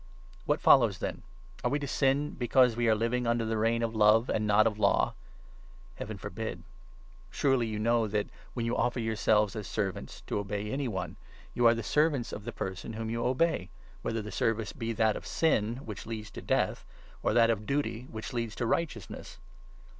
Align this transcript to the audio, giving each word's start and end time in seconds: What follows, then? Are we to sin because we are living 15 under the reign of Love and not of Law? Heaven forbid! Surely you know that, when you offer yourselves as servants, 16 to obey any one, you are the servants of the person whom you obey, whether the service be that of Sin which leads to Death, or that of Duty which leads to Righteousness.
What 0.47 0.59
follows, 0.59 0.97
then? 0.97 1.21
Are 1.63 1.69
we 1.69 1.77
to 1.77 1.85
sin 1.87 2.31
because 2.31 2.75
we 2.75 2.87
are 2.89 2.95
living 2.95 3.25
15 3.25 3.27
under 3.29 3.45
the 3.45 3.55
reign 3.55 3.83
of 3.83 3.93
Love 3.95 4.31
and 4.31 4.47
not 4.47 4.65
of 4.65 4.79
Law? 4.79 5.13
Heaven 5.97 6.17
forbid! 6.17 6.63
Surely 7.29 7.67
you 7.67 7.77
know 7.77 8.07
that, 8.07 8.25
when 8.55 8.65
you 8.65 8.75
offer 8.75 8.99
yourselves 8.99 9.55
as 9.55 9.67
servants, 9.67 10.13
16 10.13 10.23
to 10.29 10.39
obey 10.39 10.71
any 10.71 10.87
one, 10.87 11.17
you 11.53 11.67
are 11.67 11.75
the 11.75 11.83
servants 11.83 12.33
of 12.33 12.45
the 12.45 12.51
person 12.51 12.93
whom 12.93 13.11
you 13.11 13.23
obey, 13.23 13.69
whether 14.01 14.23
the 14.23 14.31
service 14.31 14.73
be 14.73 14.91
that 14.91 15.15
of 15.15 15.27
Sin 15.27 15.75
which 15.85 16.07
leads 16.07 16.31
to 16.31 16.41
Death, 16.41 16.83
or 17.21 17.33
that 17.33 17.51
of 17.51 17.67
Duty 17.67 18.07
which 18.09 18.33
leads 18.33 18.55
to 18.55 18.65
Righteousness. 18.65 19.37